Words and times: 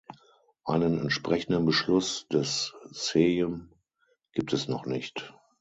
Einen 0.65 0.97
entsprechenden 0.99 1.63
Beschluss 1.67 2.27
des 2.29 2.73
Sejm 2.89 3.69
gibt 4.33 4.51
es 4.51 4.67
noch 4.67 4.87
nicht. 4.87 5.31